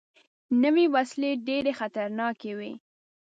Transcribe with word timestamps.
نوې 0.63 0.85
وسلې 0.95 1.31
ډېرې 1.47 1.71
خطرناکې 1.79 2.51
وي 2.57 2.73